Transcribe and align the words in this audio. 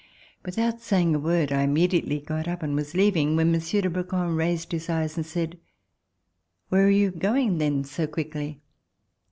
Without 0.43 0.81
saying 0.81 1.13
a 1.13 1.19
word, 1.19 1.51
I 1.51 1.61
Immediately 1.61 2.21
got 2.21 2.47
up 2.47 2.63
and 2.63 2.75
was 2.75 2.95
leaving 2.95 3.35
when 3.35 3.51
Monsieur 3.51 3.81
de 3.81 3.89
Brouquens 3.91 4.35
raised 4.35 4.71
his 4.71 4.89
eyes 4.89 5.15
and 5.15 5.23
said: 5.23 5.59
"Where 6.69 6.87
are 6.87 6.89
you 6.89 7.11
going 7.11 7.59
then 7.59 7.83
so 7.83 8.07
quickly?" 8.07 8.63